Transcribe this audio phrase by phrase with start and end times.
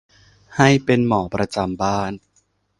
[0.55, 2.11] ให้เป็นหมอประจำบ้าน